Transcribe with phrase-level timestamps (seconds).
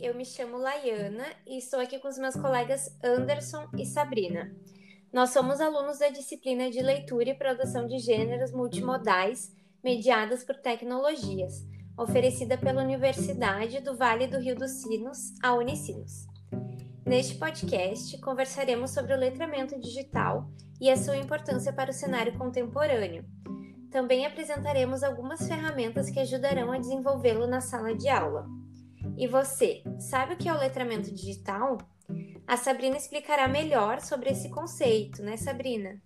[0.00, 4.54] eu me chamo Laiana e estou aqui com os meus colegas Anderson e Sabrina.
[5.12, 9.52] Nós somos alunos da disciplina de leitura e produção de gêneros multimodais
[9.82, 11.66] mediadas por tecnologias,
[11.96, 16.26] oferecida pela Universidade do Vale do Rio dos Sinos, a Unicinos.
[17.04, 20.48] Neste podcast, conversaremos sobre o letramento digital
[20.80, 23.24] e a sua importância para o cenário contemporâneo.
[23.90, 28.46] Também apresentaremos algumas ferramentas que ajudarão a desenvolvê-lo na sala de aula.
[29.18, 31.76] E você, sabe o que é o letramento digital?
[32.46, 36.00] A Sabrina explicará melhor sobre esse conceito, né, Sabrina?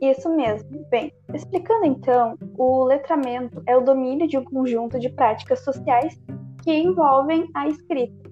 [0.00, 0.86] Isso mesmo.
[0.88, 6.16] Bem, explicando então, o letramento é o domínio de um conjunto de práticas sociais
[6.62, 8.30] que envolvem a escrita.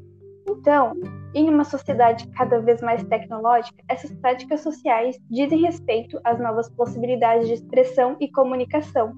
[0.48, 0.92] Então,
[1.34, 7.48] em uma sociedade cada vez mais tecnológica, essas práticas sociais dizem respeito às novas possibilidades
[7.48, 9.12] de expressão e comunicação,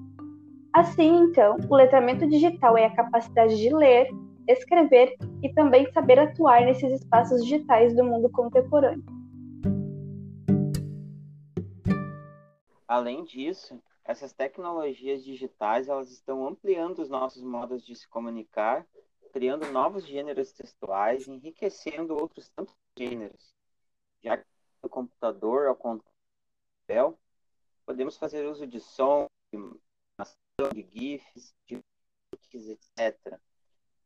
[0.75, 4.09] Assim, então, o letramento digital é a capacidade de ler,
[4.45, 9.01] escrever e também saber atuar nesses espaços digitais do mundo contemporâneo.
[12.85, 18.85] Além disso, essas tecnologias digitais elas estão ampliando os nossos modos de se comunicar,
[19.31, 23.55] criando novos gêneros textuais, enriquecendo outros tantos gêneros.
[24.21, 24.45] Já que
[24.83, 27.17] no computador, ao contrário,
[27.85, 29.29] podemos fazer uso de som,
[30.73, 31.83] de GIFs, de
[32.53, 33.39] etc.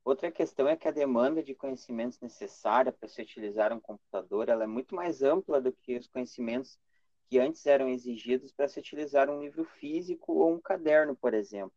[0.04, 4.64] Outra questão é que a demanda de conhecimentos necessária para se utilizar um computador ela
[4.64, 6.80] é muito mais ampla do que os conhecimentos
[7.28, 11.76] que antes eram exigidos para se utilizar um livro físico ou um caderno, por exemplo.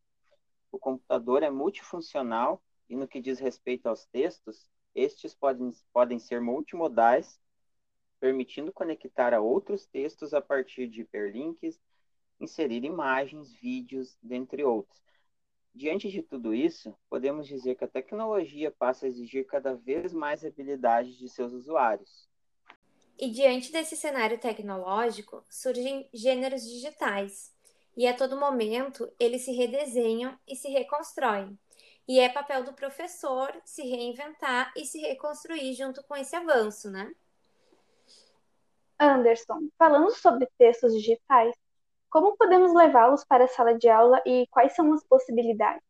[0.71, 6.41] O computador é multifuncional e, no que diz respeito aos textos, estes podem, podem ser
[6.41, 7.39] multimodais,
[8.19, 11.79] permitindo conectar a outros textos a partir de hiperlinks
[12.43, 15.03] inserir imagens, vídeos, dentre outros.
[15.75, 20.45] Diante de tudo isso, podemos dizer que a tecnologia passa a exigir cada vez mais
[20.45, 22.29] habilidades de seus usuários.
[23.19, 27.55] E diante desse cenário tecnológico, surgem gêneros digitais,
[27.97, 31.59] e a todo momento eles se redesenham e se reconstroem.
[32.07, 37.15] E é papel do professor se reinventar e se reconstruir junto com esse avanço, né?
[38.99, 41.55] Anderson, falando sobre textos digitais,
[42.13, 45.83] como podemos levá-los para a sala de aula e quais são as possibilidades?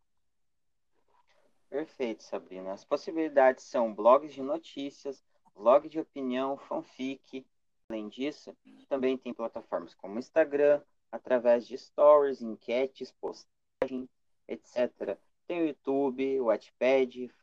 [1.69, 2.72] Perfeito, Sabrina.
[2.72, 7.44] As possibilidades são blogs de notícias, blog de opinião, fanfic.
[7.88, 8.56] Além disso,
[8.88, 14.09] também tem plataformas como Instagram, através de stories, enquetes, postagens,
[14.47, 15.19] etc.
[15.49, 17.34] Tem o YouTube, o Wattpad,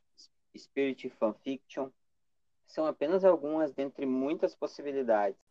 [0.58, 1.90] Spirit Fanfiction.
[2.66, 5.49] São apenas algumas dentre muitas possibilidades.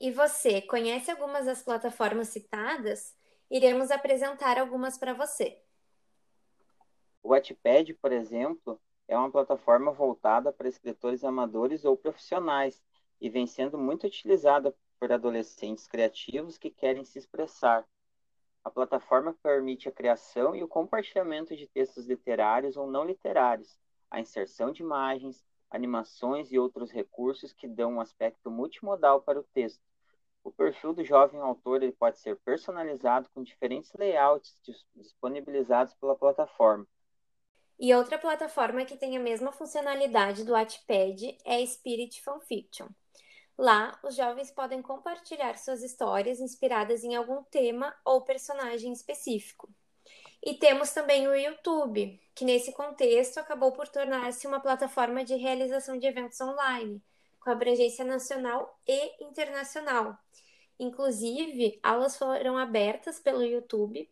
[0.00, 3.14] E você conhece algumas das plataformas citadas?
[3.50, 5.62] Iremos apresentar algumas para você.
[7.22, 12.82] O Wattpad, por exemplo, é uma plataforma voltada para escritores amadores ou profissionais
[13.20, 17.86] e vem sendo muito utilizada por adolescentes criativos que querem se expressar.
[18.64, 23.78] A plataforma permite a criação e o compartilhamento de textos literários ou não literários,
[24.10, 29.44] a inserção de imagens, animações e outros recursos que dão um aspecto multimodal para o
[29.44, 29.89] texto,
[30.42, 34.60] o perfil do jovem autor ele pode ser personalizado com diferentes layouts
[34.94, 36.86] disponibilizados pela plataforma.
[37.78, 42.88] E outra plataforma que tem a mesma funcionalidade do Wattpad é Spirit Fanfiction.
[43.56, 49.68] Lá, os jovens podem compartilhar suas histórias inspiradas em algum tema ou personagem específico.
[50.42, 55.98] E temos também o YouTube, que nesse contexto acabou por tornar-se uma plataforma de realização
[55.98, 57.02] de eventos online,
[57.40, 60.16] com abrangência nacional e internacional.
[60.78, 64.08] Inclusive, aulas foram abertas pelo YouTube,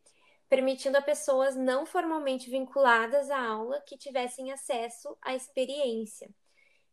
[0.48, 6.28] permitindo a pessoas não formalmente vinculadas à aula que tivessem acesso à experiência.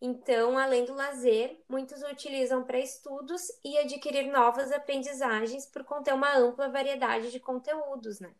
[0.01, 6.35] Então, além do lazer, muitos utilizam para estudos e adquirir novas aprendizagens por conter uma
[6.37, 8.33] ampla variedade de conteúdos, né?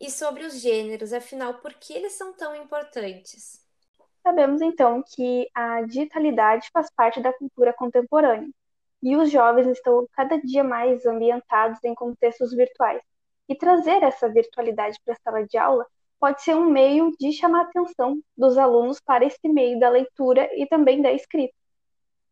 [0.00, 3.63] E sobre os gêneros, afinal, por que eles são tão importantes?
[4.24, 8.48] Sabemos então que a digitalidade faz parte da cultura contemporânea
[9.02, 13.02] e os jovens estão cada dia mais ambientados em contextos virtuais.
[13.46, 15.86] E trazer essa virtualidade para a sala de aula
[16.18, 20.48] pode ser um meio de chamar a atenção dos alunos para esse meio da leitura
[20.54, 21.54] e também da escrita.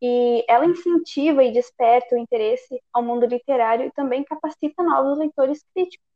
[0.01, 5.63] E ela incentiva e desperta o interesse ao mundo literário e também capacita novos leitores
[5.71, 6.07] críticos.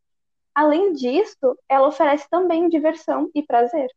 [0.55, 3.91] Além disso, ela oferece também diversão e prazer.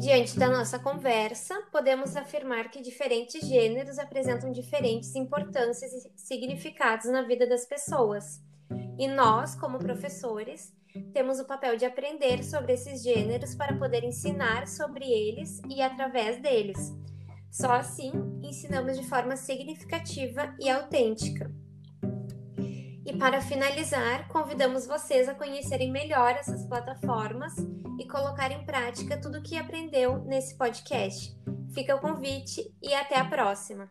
[0.00, 7.22] Diante da nossa conversa, podemos afirmar que diferentes gêneros apresentam diferentes importâncias e significados na
[7.22, 8.40] vida das pessoas.
[8.98, 10.72] E nós, como professores,
[11.12, 16.40] temos o papel de aprender sobre esses gêneros para poder ensinar sobre eles e através
[16.40, 16.92] deles.
[17.50, 18.12] Só assim
[18.42, 21.50] ensinamos de forma significativa e autêntica.
[23.04, 27.54] E para finalizar, convidamos vocês a conhecerem melhor essas plataformas
[27.98, 31.36] e colocar em prática tudo o que aprendeu nesse podcast.
[31.74, 33.90] Fica o convite e até a próxima!